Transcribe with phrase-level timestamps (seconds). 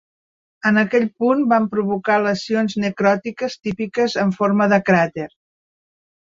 [0.69, 5.29] En aquell punt, van provocar lesions necròtiques típiques en forma de cràter.